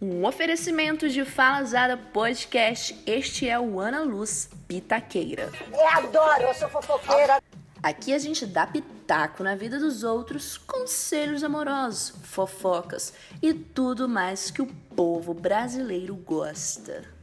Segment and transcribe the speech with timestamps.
[0.00, 2.94] Um oferecimento de Falazada Podcast.
[3.06, 5.50] Este é o Ana Luz Pitaqueira.
[5.72, 7.42] Eu adoro, eu sou fofoqueira.
[7.82, 14.50] Aqui a gente dá pitaco na vida dos outros, conselhos amorosos, fofocas e tudo mais
[14.50, 17.15] que o povo brasileiro gosta.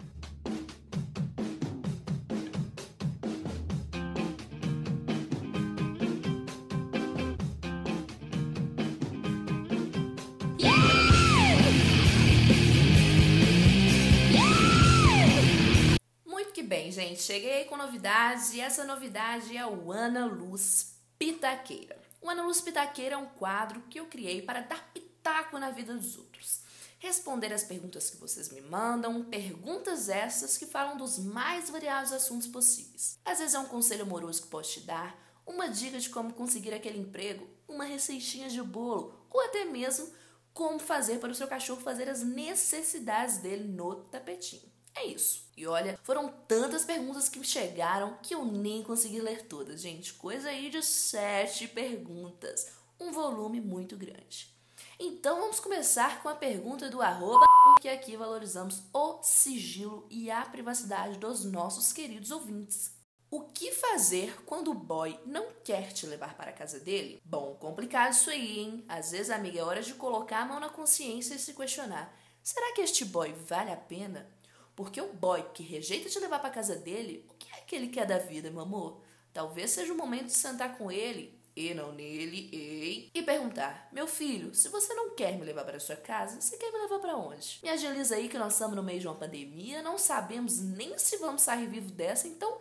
[16.94, 22.00] Gente, cheguei com novidades e essa novidade é o Ana Luz Pitaqueira.
[22.22, 25.96] O Ana Luz Pitaqueira é um quadro que eu criei para dar pitaco na vida
[25.96, 26.62] dos outros.
[27.00, 32.48] Responder as perguntas que vocês me mandam, perguntas essas que falam dos mais variados assuntos
[32.48, 33.18] possíveis.
[33.26, 36.74] Às vezes é um conselho amoroso que posso te dar, uma dica de como conseguir
[36.74, 40.08] aquele emprego, uma receitinha de bolo ou até mesmo
[40.54, 44.72] como fazer para o seu cachorro fazer as necessidades dele no tapetinho.
[44.96, 45.44] É isso.
[45.56, 50.14] E olha, foram tantas perguntas que me chegaram que eu nem consegui ler todas, gente.
[50.14, 52.72] Coisa aí de sete perguntas.
[53.00, 54.54] Um volume muito grande.
[55.00, 60.42] Então vamos começar com a pergunta do arroba, porque aqui valorizamos o sigilo e a
[60.46, 62.92] privacidade dos nossos queridos ouvintes.
[63.30, 67.20] O que fazer quando o boy não quer te levar para a casa dele?
[67.26, 68.86] Bom, complicado isso aí, hein?
[68.88, 72.74] Às vezes, amiga, é hora de colocar a mão na consciência e se questionar: será
[72.74, 74.30] que este boy vale a pena?
[74.76, 77.90] Porque o boy que rejeita te levar para casa dele, o que é que ele
[77.90, 79.02] quer da vida, meu amor?
[79.32, 84.08] Talvez seja o momento de sentar com ele, e não nele, ei, e perguntar: Meu
[84.08, 87.16] filho, se você não quer me levar para sua casa, você quer me levar para
[87.16, 87.60] onde?
[87.62, 91.18] Me agiliza aí que nós estamos no meio de uma pandemia, não sabemos nem se
[91.18, 92.58] vamos sair vivo dessa, então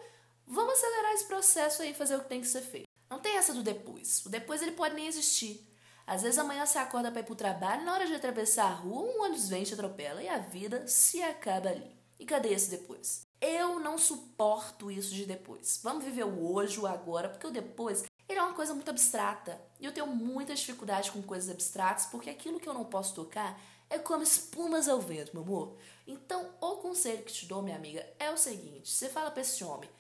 [0.47, 2.87] vamos acelerar esse processo aí e fazer o que tem que ser feito.
[3.09, 4.25] Não tem essa do depois.
[4.27, 5.67] O depois ele pode nem existir.
[6.07, 9.03] Às vezes amanhã você acorda para ir pro trabalho, na hora de atravessar a rua,
[9.03, 12.02] um ônibus vem e te atropela e a vida se acaba ali.
[12.23, 13.27] E cadê esse depois?
[13.41, 15.81] Eu não suporto isso de depois.
[15.83, 19.61] Vamos viver o hoje, o agora, porque o depois ele é uma coisa muito abstrata.
[19.81, 23.61] E eu tenho muita dificuldade com coisas abstratas, porque aquilo que eu não posso tocar
[23.91, 25.77] é como espumas ao vento, meu amor.
[26.07, 29.65] Então, o conselho que te dou, minha amiga, é o seguinte: você fala para esse
[29.65, 29.91] homem,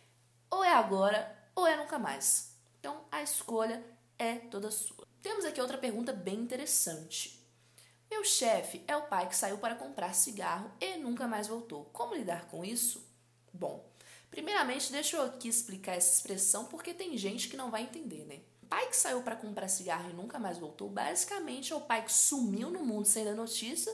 [0.48, 2.52] ou é agora, ou é nunca mais.
[2.78, 3.84] Então, a escolha
[4.16, 5.08] é toda sua.
[5.20, 7.41] Temos aqui outra pergunta bem interessante.
[8.12, 11.86] Meu chefe é o pai que saiu para comprar cigarro e nunca mais voltou.
[11.94, 13.02] Como lidar com isso?
[13.54, 13.90] Bom,
[14.30, 18.40] primeiramente deixa eu aqui explicar essa expressão porque tem gente que não vai entender, né?
[18.68, 22.12] pai que saiu para comprar cigarro e nunca mais voltou, basicamente é o pai que
[22.12, 23.90] sumiu no mundo sem dar notícia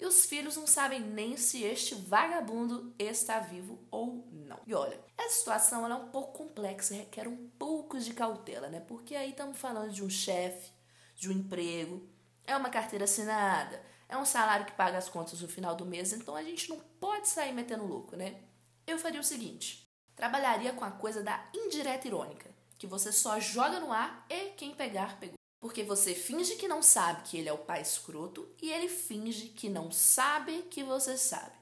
[0.00, 4.58] e os filhos não sabem nem se este vagabundo está vivo ou não.
[4.66, 8.80] E olha, essa situação é um pouco complexa, requer um pouco de cautela, né?
[8.80, 10.72] Porque aí estamos falando de um chefe,
[11.14, 12.08] de um emprego,
[12.46, 16.12] é uma carteira assinada, é um salário que paga as contas no final do mês,
[16.12, 18.40] então a gente não pode sair metendo louco, né?
[18.86, 19.86] Eu faria o seguinte:
[20.16, 24.74] trabalharia com a coisa da indireta irônica, que você só joga no ar e quem
[24.74, 25.36] pegar, pegou.
[25.60, 29.48] Porque você finge que não sabe que ele é o pai escroto e ele finge
[29.48, 31.52] que não sabe que você sabe.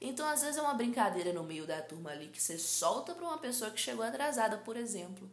[0.00, 3.24] Então, às vezes, é uma brincadeira no meio da turma ali que você solta para
[3.24, 5.30] uma pessoa que chegou atrasada, por exemplo.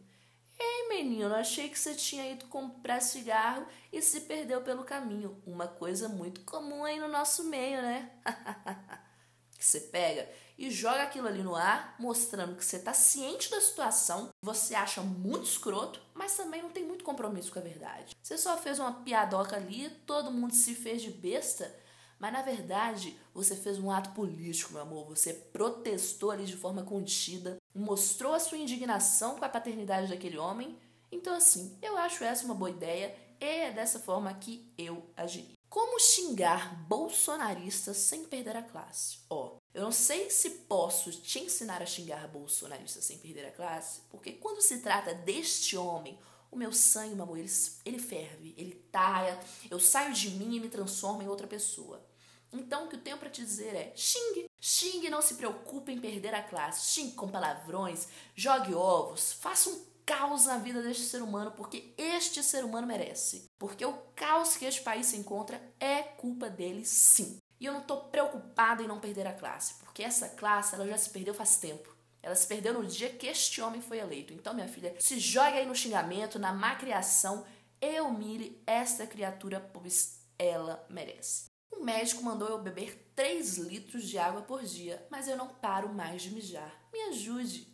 [0.58, 5.42] Ei, menino, achei que você tinha ido comprar cigarro e se perdeu pelo caminho.
[5.46, 8.10] Uma coisa muito comum aí no nosso meio, né?
[9.58, 13.60] que você pega e joga aquilo ali no ar, mostrando que você está ciente da
[13.60, 18.14] situação, você acha muito escroto, mas também não tem muito compromisso com a verdade.
[18.22, 21.74] Você só fez uma piadoca ali, todo mundo se fez de besta,
[22.22, 25.08] mas na verdade você fez um ato político, meu amor.
[25.08, 30.78] Você protestou ali de forma contida, mostrou a sua indignação com a paternidade daquele homem.
[31.10, 35.56] Então, assim, eu acho essa uma boa ideia e é dessa forma que eu agiria.
[35.68, 39.18] Como xingar bolsonaristas sem perder a classe?
[39.28, 44.02] Ó, eu não sei se posso te ensinar a xingar bolsonaristas sem perder a classe,
[44.08, 46.16] porque quando se trata deste homem,
[46.52, 47.50] o meu sangue, meu amor, ele,
[47.84, 52.11] ele ferve, ele taia, eu saio de mim e me transformo em outra pessoa.
[52.52, 54.50] Então, o que eu tenho para te dizer é: xingue.
[54.60, 56.92] Xingue, não se preocupe em perder a classe.
[56.92, 62.42] Xingue com palavrões, jogue ovos, faça um caos na vida deste ser humano, porque este
[62.42, 63.46] ser humano merece.
[63.58, 67.38] Porque o caos que este país se encontra é culpa dele, sim.
[67.58, 70.98] E eu não estou preocupada em não perder a classe, porque essa classe ela já
[70.98, 71.94] se perdeu faz tempo.
[72.22, 74.32] Ela se perdeu no dia que este homem foi eleito.
[74.32, 77.44] Então, minha filha, se jogue aí no xingamento, na macriação
[77.80, 81.51] e humilhe esta criatura, pois ela merece.
[81.72, 85.92] O médico mandou eu beber 3 litros de água por dia, mas eu não paro
[85.92, 86.72] mais de mijar.
[86.92, 87.66] Me ajude.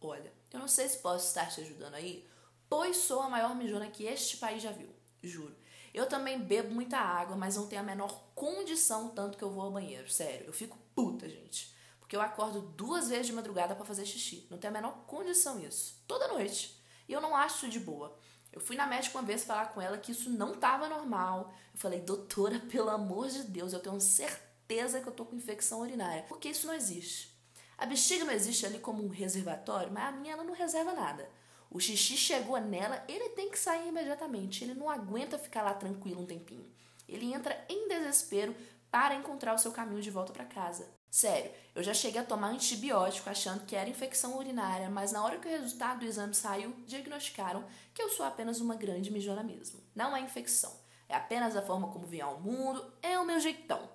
[0.00, 2.28] Olha, eu não sei se posso estar te ajudando aí,
[2.68, 4.88] pois sou a maior mijona que este país já viu.
[5.22, 5.56] Juro.
[5.92, 9.64] Eu também bebo muita água, mas não tenho a menor condição tanto que eu vou
[9.64, 10.08] ao banheiro.
[10.10, 11.74] Sério, eu fico puta, gente.
[11.98, 14.46] Porque eu acordo duas vezes de madrugada para fazer xixi.
[14.50, 16.04] Não tenho a menor condição isso.
[16.06, 16.80] Toda noite.
[17.08, 18.16] E eu não acho de boa.
[18.56, 21.52] Eu fui na médica uma vez falar com ela que isso não estava normal.
[21.74, 25.82] Eu falei, doutora, pelo amor de Deus, eu tenho certeza que eu tô com infecção
[25.82, 26.24] urinária.
[26.26, 27.38] Porque isso não existe.
[27.76, 31.28] A bexiga não existe ali como um reservatório, mas a minha ela não reserva nada.
[31.70, 34.64] O xixi chegou nela, ele tem que sair imediatamente.
[34.64, 36.64] Ele não aguenta ficar lá tranquilo um tempinho.
[37.06, 38.56] Ele entra em desespero
[38.90, 40.88] para encontrar o seu caminho de volta para casa.
[41.16, 45.38] Sério, eu já cheguei a tomar antibiótico achando que era infecção urinária, mas na hora
[45.38, 47.64] que o resultado do exame saiu, diagnosticaram
[47.94, 49.80] que eu sou apenas uma grande mijona mesmo.
[49.94, 50.78] Não é infecção,
[51.08, 53.88] é apenas a forma como vim ao mundo, é o meu jeitão.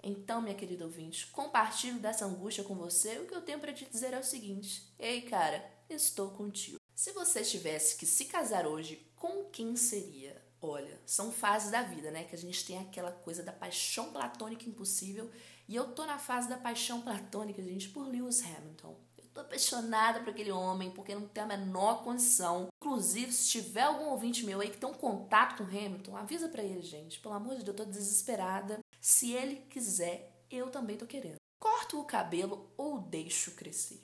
[0.00, 3.18] Então, minha querida ouvinte, compartilho dessa angústia com você.
[3.18, 6.78] O que eu tenho para te dizer é o seguinte: Ei, cara, estou contigo.
[6.94, 10.40] Se você tivesse que se casar hoje, com quem seria?
[10.62, 12.22] Olha, são fases da vida, né?
[12.22, 15.28] Que a gente tem aquela coisa da paixão platônica impossível.
[15.68, 18.98] E eu tô na fase da paixão platônica, gente, por Lewis Hamilton.
[19.18, 22.68] Eu tô apaixonada por aquele homem, porque não tem a menor condição.
[22.82, 26.62] Inclusive, se tiver algum ouvinte meu aí que tem um contato com Hamilton, avisa para
[26.62, 27.20] ele, gente.
[27.20, 28.80] Pelo amor de Deus, eu tô desesperada.
[28.98, 31.36] Se ele quiser, eu também tô querendo.
[31.60, 34.02] Corto o cabelo ou deixo crescer?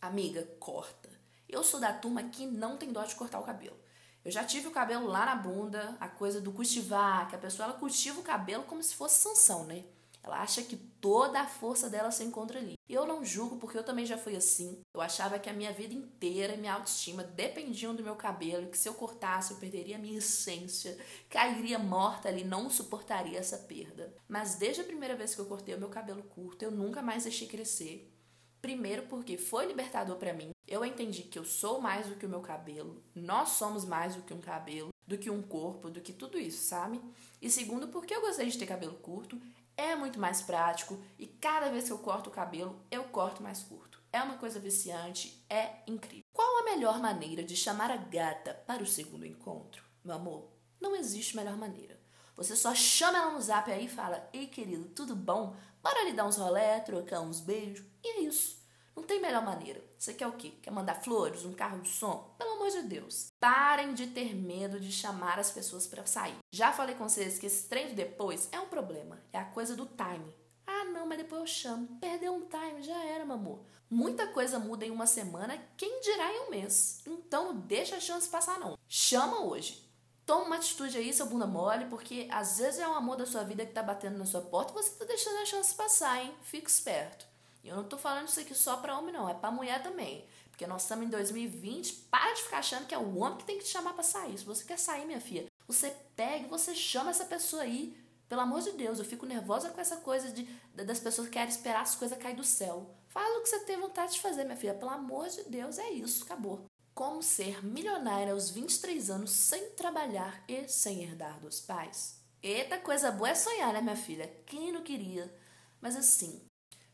[0.00, 1.08] Amiga, corta.
[1.48, 3.78] Eu sou da turma que não tem dó de cortar o cabelo.
[4.24, 7.68] Eu já tive o cabelo lá na bunda, a coisa do cultivar, que a pessoa
[7.68, 9.84] ela cultiva o cabelo como se fosse sanção, né?
[10.22, 12.74] Ela acha que toda a força dela se encontra ali.
[12.88, 14.80] E eu não julgo porque eu também já fui assim.
[14.94, 18.88] Eu achava que a minha vida inteira, minha autoestima dependiam do meu cabelo, que se
[18.88, 20.98] eu cortasse eu perderia a minha essência,
[21.28, 24.14] cairia morta ali, não suportaria essa perda.
[24.28, 27.24] Mas desde a primeira vez que eu cortei o meu cabelo curto, eu nunca mais
[27.24, 28.12] deixei crescer.
[28.60, 30.50] Primeiro porque foi libertador para mim.
[30.66, 34.22] Eu entendi que eu sou mais do que o meu cabelo, nós somos mais do
[34.22, 37.00] que um cabelo, do que um corpo, do que tudo isso, sabe?
[37.40, 39.40] E segundo porque eu gostei de ter cabelo curto,
[39.78, 43.62] é muito mais prático e cada vez que eu corto o cabelo, eu corto mais
[43.62, 44.02] curto.
[44.12, 46.24] É uma coisa viciante, é incrível.
[46.32, 49.84] Qual a melhor maneira de chamar a gata para o segundo encontro?
[50.04, 51.98] Meu amor, não existe melhor maneira.
[52.34, 55.54] Você só chama ela no zap aí e fala: Ei, querido, tudo bom?
[55.82, 57.84] Bora lhe dar uns rolé, trocar uns beijos.
[58.02, 58.58] E é isso.
[58.98, 59.80] Não tem melhor maneira.
[59.96, 60.54] Você quer o quê?
[60.60, 62.34] Quer mandar flores, um carro de som?
[62.36, 63.28] Pelo amor de Deus.
[63.38, 66.36] Parem de ter medo de chamar as pessoas para sair.
[66.52, 69.22] Já falei com vocês que esse trem de depois é um problema.
[69.32, 70.34] É a coisa do time.
[70.66, 71.86] Ah, não, mas depois eu chamo.
[72.00, 73.60] Perdeu um time, já era, meu amor.
[73.88, 77.00] Muita coisa muda em uma semana, quem dirá em um mês.
[77.06, 78.76] Então não deixa a chance passar, não.
[78.88, 79.88] Chama hoje.
[80.26, 83.44] Toma uma atitude aí, seu bunda mole, porque às vezes é o amor da sua
[83.44, 86.34] vida que tá batendo na sua porta e você tá deixando a chance passar, hein?
[86.42, 87.28] Fica esperto.
[87.68, 90.26] Eu não tô falando isso aqui só pra homem, não, é pra mulher também.
[90.50, 93.58] Porque nós estamos em 2020, para de ficar achando que é o homem que tem
[93.58, 94.36] que te chamar pra sair.
[94.36, 97.96] Se você quer sair, minha filha, você pega e você chama essa pessoa aí.
[98.28, 100.44] Pelo amor de Deus, eu fico nervosa com essa coisa de,
[100.74, 102.94] das pessoas que querem esperar as coisas cair do céu.
[103.08, 104.74] Faz o que você tem vontade de fazer, minha filha.
[104.74, 106.64] Pelo amor de Deus, é isso, acabou.
[106.94, 112.18] Como ser milionária aos 23 anos sem trabalhar e sem herdar dos pais?
[112.42, 114.26] Eita, coisa boa é sonhar, né, minha filha?
[114.44, 115.32] Quem não queria?
[115.80, 116.42] Mas assim,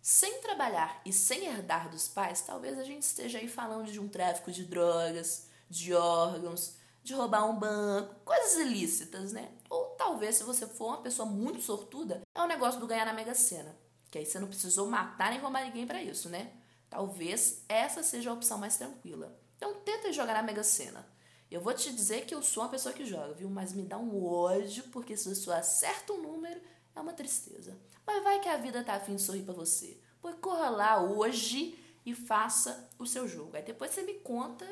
[0.05, 4.07] sem trabalhar e sem herdar dos pais, talvez a gente esteja aí falando de um
[4.07, 9.51] tráfico de drogas, de órgãos, de roubar um banco, coisas ilícitas, né?
[9.71, 13.07] Ou talvez, se você for uma pessoa muito sortuda, é o um negócio do ganhar
[13.07, 13.75] na Mega Sena.
[14.11, 16.53] Que aí você não precisou matar nem roubar ninguém para isso, né?
[16.91, 19.35] Talvez essa seja a opção mais tranquila.
[19.57, 21.09] Então tenta jogar na Mega Sena.
[21.51, 23.49] Eu vou te dizer que eu sou uma pessoa que joga, viu?
[23.49, 26.61] Mas me dá um ódio, porque se você acerta um número,
[26.95, 27.77] é uma tristeza.
[28.07, 29.99] Mas vai que a vida tá afim de sorrir para você.
[30.21, 33.57] Pois corra lá hoje e faça o seu jogo.
[33.57, 34.67] Aí depois você me conta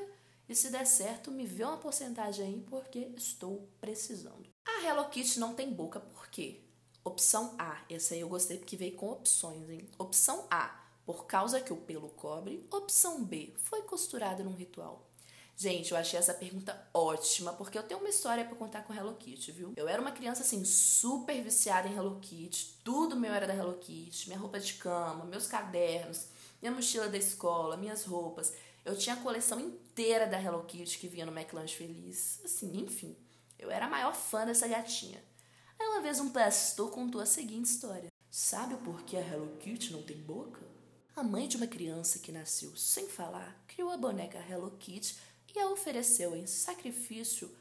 [0.48, 4.48] e se der certo, me vê uma porcentagem aí, porque estou precisando.
[4.66, 6.60] A Hello Kitty não tem boca, por quê?
[7.04, 9.88] Opção A, essa aí eu gostei porque veio com opções, hein?
[9.98, 12.66] Opção A, por causa que o pelo cobre.
[12.70, 15.08] Opção B, foi costurado num ritual.
[15.56, 19.14] Gente, eu achei essa pergunta ótima, porque eu tenho uma história para contar com Hello
[19.14, 19.72] Kitty, viu?
[19.76, 23.74] Eu era uma criança assim super viciada em Hello Kitty, tudo meu era da Hello
[23.74, 26.26] Kitty, minha roupa de cama, meus cadernos,
[26.60, 28.52] minha mochila da escola, minhas roupas.
[28.84, 32.40] Eu tinha a coleção inteira da Hello Kitty que vinha no McLanche Feliz.
[32.44, 33.16] Assim, enfim,
[33.58, 35.22] eu era a maior fã dessa gatinha.
[35.78, 39.92] Aí uma vez um pastor contou a seguinte história: Sabe por que a Hello Kitty
[39.92, 40.60] não tem boca?
[41.14, 45.16] A mãe de uma criança que nasceu sem falar criou a boneca Hello Kitty
[45.54, 47.54] e a ofereceu em sacrifício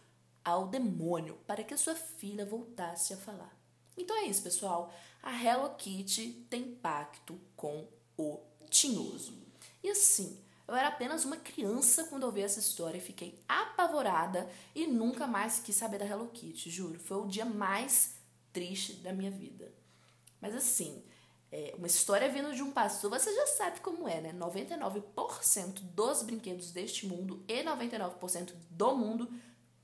[0.43, 3.55] ao demônio para que sua filha voltasse a falar.
[3.97, 4.93] Então é isso, pessoal.
[5.21, 9.37] A Hello Kitty tem pacto com o tinhoso.
[9.83, 10.39] E assim,
[10.71, 15.59] Eu era apenas uma criança quando ouvi essa história e fiquei apavorada e nunca mais
[15.59, 16.97] quis saber da Hello Kitty, juro.
[16.97, 18.15] Foi o dia mais
[18.53, 19.69] triste da minha vida.
[20.39, 21.03] Mas assim,
[21.51, 24.33] é, uma história vindo de um pastor, você já sabe como é, né?
[24.33, 29.29] 99% dos brinquedos deste mundo e 99% do mundo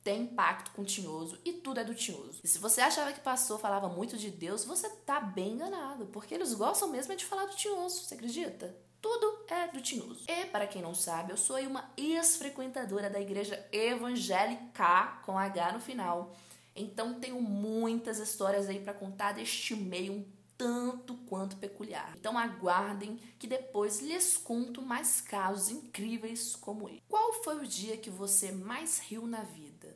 [0.01, 2.39] tem pacto com o tinhoso e tudo é do tinhoso.
[2.41, 6.33] E se você achava que pastor falava muito de Deus, você tá bem enganado, porque
[6.33, 8.73] eles gostam mesmo de falar do tinhoso, você acredita?
[9.01, 10.23] Tudo é do tinhoso.
[10.29, 15.81] E para quem não sabe, eu sou uma ex-frequentadora da igreja evangélica com H no
[15.81, 16.33] final.
[16.73, 22.13] Então tenho muitas histórias aí para contar deste meio um tanto quanto peculiar.
[22.17, 27.03] Então aguardem que depois lhes conto mais casos incríveis como ele.
[27.07, 29.95] Qual foi o dia que você mais riu na vida?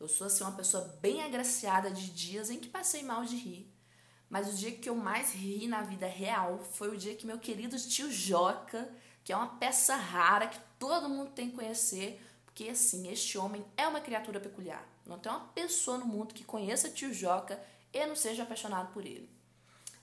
[0.00, 3.72] Eu sou assim uma pessoa bem agraciada de dias em que passei mal de rir.
[4.30, 7.38] Mas o dia que eu mais ri na vida real foi o dia que meu
[7.38, 8.88] querido tio Joca,
[9.24, 13.64] que é uma peça rara que todo mundo tem que conhecer, porque assim, este homem
[13.76, 14.86] é uma criatura peculiar.
[15.06, 17.60] Não tem uma pessoa no mundo que conheça tio Joca
[17.92, 19.37] e não seja apaixonado por ele.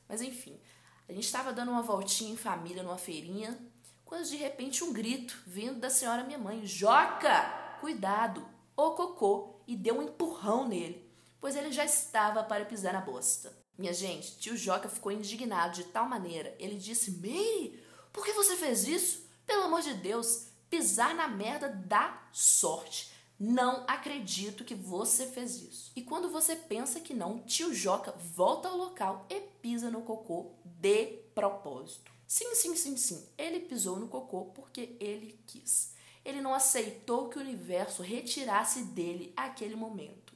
[0.07, 0.59] Mas enfim,
[1.07, 3.57] a gente estava dando uma voltinha em família numa feirinha,
[4.03, 9.75] quando de repente um grito vindo da senhora minha mãe: Joca, cuidado, o cocô e
[9.75, 11.09] deu um empurrão nele,
[11.39, 13.55] pois ele já estava para pisar na bosta.
[13.77, 16.55] Minha gente, tio Joca ficou indignado de tal maneira.
[16.59, 17.83] Ele disse: Meire,
[18.13, 19.25] por que você fez isso?
[19.45, 23.11] Pelo amor de Deus, pisar na merda dá sorte.
[23.37, 25.91] Não acredito que você fez isso.
[25.95, 30.51] E quando você pensa que não, tio Joca volta ao local e pisa no cocô
[30.63, 32.11] de propósito.
[32.25, 33.27] Sim, sim, sim, sim.
[33.37, 35.93] Ele pisou no cocô porque ele quis.
[36.23, 40.33] Ele não aceitou que o universo retirasse dele aquele momento.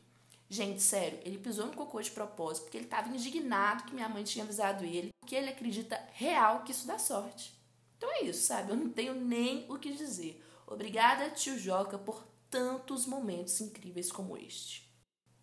[0.50, 4.24] Gente, sério, ele pisou no cocô de propósito porque ele estava indignado que minha mãe
[4.24, 7.54] tinha avisado ele, porque ele acredita real que isso dá sorte.
[7.98, 8.72] Então é isso, sabe?
[8.72, 10.44] Eu não tenho nem o que dizer.
[10.66, 14.90] Obrigada, tio Joca, por tantos momentos incríveis como este.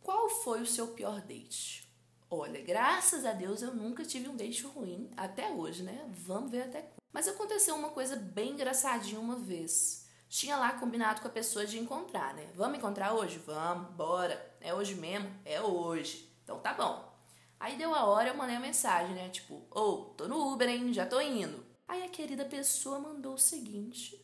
[0.00, 1.90] Qual foi o seu pior date?
[2.28, 6.08] Olha, graças a Deus eu nunca tive um date ruim até hoje, né?
[6.10, 6.96] Vamos ver até quando.
[7.12, 11.78] Mas aconteceu uma coisa bem engraçadinha uma vez tinha lá combinado com a pessoa de
[11.78, 12.50] encontrar, né?
[12.54, 13.38] Vamos encontrar hoje?
[13.38, 14.54] Vamos, bora.
[14.60, 15.30] É hoje mesmo?
[15.44, 16.30] É hoje.
[16.42, 17.12] Então tá bom.
[17.58, 19.28] Aí deu a hora, eu mandei uma mensagem, né?
[19.28, 20.92] Tipo, ô, oh, tô no Uber, hein?
[20.92, 21.64] Já tô indo.
[21.88, 24.20] Aí a querida pessoa mandou o seguinte: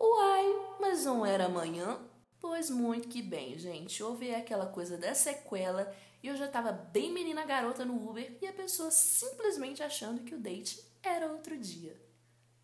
[0.00, 2.00] Uai, mas não era amanhã?
[2.42, 4.02] Pois muito que bem, gente.
[4.02, 8.46] Houve aquela coisa da sequela e eu já tava bem menina garota no Uber e
[8.48, 11.96] a pessoa simplesmente achando que o date era outro dia.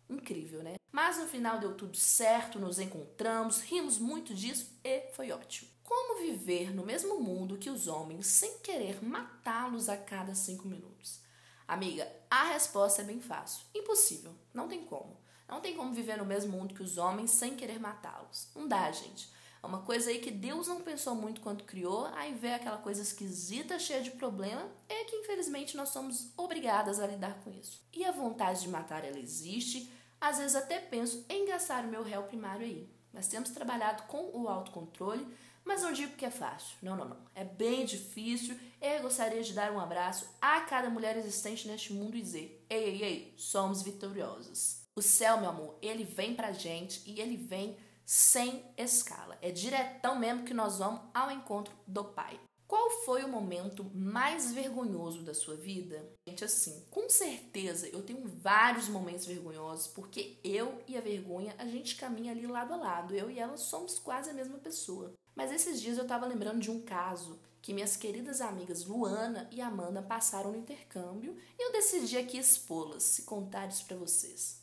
[0.09, 0.75] Incrível, né?
[0.91, 5.69] Mas no final deu tudo certo, nos encontramos, rimos muito disso e foi ótimo.
[5.81, 11.21] Como viver no mesmo mundo que os homens sem querer matá-los a cada cinco minutos?
[11.65, 13.63] Amiga, a resposta é bem fácil.
[13.73, 14.35] Impossível.
[14.53, 15.17] Não tem como.
[15.47, 18.49] Não tem como viver no mesmo mundo que os homens sem querer matá-los.
[18.53, 19.38] Não dá, gente.
[19.61, 23.01] É uma coisa aí que Deus não pensou muito quando criou, aí vê aquela coisa
[23.01, 27.81] esquisita, cheia de problema, é que infelizmente nós somos obrigadas a lidar com isso.
[27.93, 32.03] E a vontade de matar ela existe, às vezes até penso em gastar o meu
[32.03, 32.89] réu primário aí.
[33.13, 35.27] Nós temos trabalhado com o autocontrole,
[35.65, 36.77] mas não digo que é fácil.
[36.81, 37.17] Não, não, não.
[37.35, 38.57] É bem difícil.
[38.81, 42.83] Eu gostaria de dar um abraço a cada mulher existente neste mundo e dizer: ei,
[42.83, 44.83] ei, ei, somos vitoriosos.
[44.95, 47.77] O céu, meu amor, ele vem pra gente e ele vem
[48.09, 49.37] sem escala.
[49.39, 52.39] É diretão mesmo que nós vamos ao encontro do Pai.
[52.67, 56.11] Qual foi o momento mais vergonhoso da sua vida?
[56.27, 61.67] Gente, assim, com certeza eu tenho vários momentos vergonhosos, porque eu e a vergonha, a
[61.67, 63.13] gente caminha ali lado a lado.
[63.13, 65.13] Eu e ela somos quase a mesma pessoa.
[65.35, 69.61] Mas esses dias eu tava lembrando de um caso que minhas queridas amigas Luana e
[69.61, 74.58] Amanda passaram no intercâmbio e eu decidi aqui expô-las e contar isso para vocês.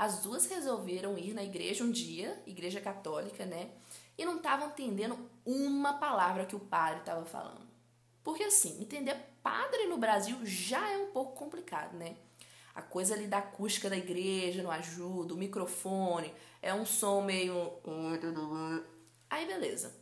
[0.00, 3.70] As duas resolveram ir na igreja um dia, igreja católica, né?
[4.20, 7.66] e não estavam entendendo uma palavra que o padre estava falando.
[8.22, 12.16] Porque assim, entender padre no Brasil já é um pouco complicado, né?
[12.74, 17.72] A coisa ali da acústica da igreja não ajuda, o microfone, é um som meio.
[19.30, 19.96] Aí beleza.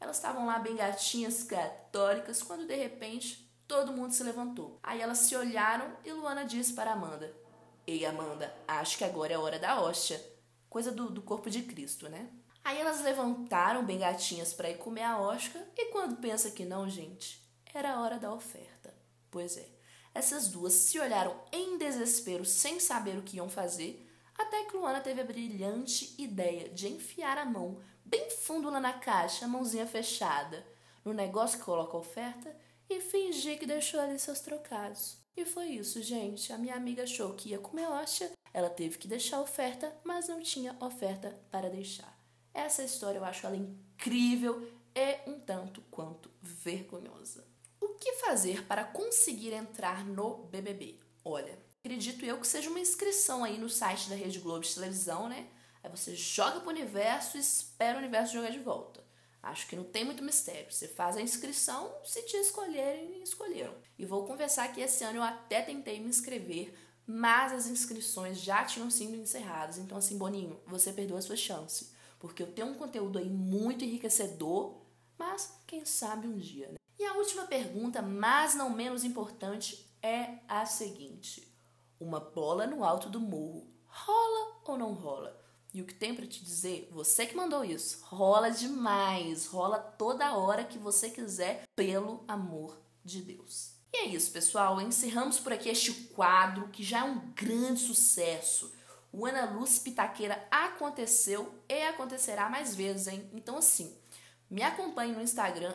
[0.00, 4.78] Elas estavam lá bem gatinhas católicas quando de repente todo mundo se levantou.
[4.82, 7.36] Aí elas se olharam e Luana disse para Amanda:
[7.88, 10.22] Ei, Amanda, acho que agora é a hora da hóstia.
[10.68, 12.28] Coisa do, do corpo de Cristo, né?
[12.62, 16.86] Aí elas levantaram bem gatinhas para ir comer a Oscar e quando pensa que não,
[16.86, 17.42] gente,
[17.72, 18.94] era a hora da oferta.
[19.30, 19.66] Pois é,
[20.14, 25.00] essas duas se olharam em desespero sem saber o que iam fazer, até que Luana
[25.00, 29.86] teve a brilhante ideia de enfiar a mão bem fundo lá na caixa, a mãozinha
[29.86, 30.62] fechada,
[31.02, 32.54] no negócio que coloca a oferta
[32.86, 35.26] e fingir que deixou ali seus trocados.
[35.38, 36.52] E foi isso, gente.
[36.52, 40.42] A minha amiga achou que ia comer hóstia, ela teve que deixar oferta, mas não
[40.42, 42.12] tinha oferta para deixar.
[42.52, 47.46] Essa história eu acho ela incrível e um tanto quanto vergonhosa.
[47.80, 50.98] O que fazer para conseguir entrar no BBB?
[51.24, 55.28] Olha, acredito eu que seja uma inscrição aí no site da Rede Globo de televisão,
[55.28, 55.46] né?
[55.84, 59.04] Aí você joga pro universo e espera o universo jogar de volta.
[59.42, 60.70] Acho que não tem muito mistério.
[60.70, 63.74] Você faz a inscrição, se te escolherem, escolheram.
[63.98, 66.74] E vou confessar que esse ano eu até tentei me inscrever,
[67.06, 69.78] mas as inscrições já tinham sido encerradas.
[69.78, 71.92] Então, assim, Boninho, você perdeu a sua chance.
[72.18, 74.76] Porque eu tenho um conteúdo aí muito enriquecedor,
[75.16, 76.78] mas quem sabe um dia, né?
[76.98, 81.46] E a última pergunta, mas não menos importante, é a seguinte:
[82.00, 85.36] uma bola no alto do morro rola ou não rola?
[85.72, 90.36] E o que tem para te dizer, você que mandou isso, rola demais, rola toda
[90.36, 93.72] hora que você quiser, pelo amor de Deus.
[93.92, 94.80] E é isso, pessoal.
[94.80, 98.72] Encerramos por aqui este quadro que já é um grande sucesso.
[99.12, 103.28] O Ana Luz Pitaqueira aconteceu e acontecerá mais vezes, hein?
[103.32, 103.96] Então, assim,
[104.50, 105.74] me acompanhe no Instagram,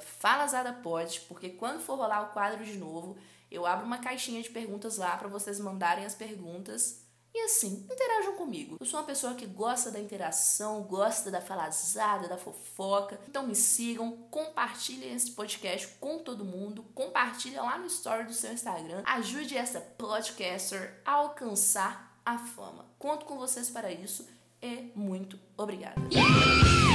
[0.00, 3.16] FalaZadaPod, porque quando for rolar o quadro de novo,
[3.50, 8.34] eu abro uma caixinha de perguntas lá para vocês mandarem as perguntas e assim, interajam
[8.34, 8.76] comigo.
[8.80, 13.20] Eu sou uma pessoa que gosta da interação, gosta da falazada, da fofoca.
[13.28, 18.52] Então me sigam, compartilhem esse podcast com todo mundo, compartilhem lá no story do seu
[18.52, 19.02] Instagram.
[19.04, 22.86] Ajude essa podcaster a alcançar a fama.
[22.98, 24.26] Conto com vocês para isso
[24.62, 26.00] e muito obrigada.
[26.12, 26.87] Yeah!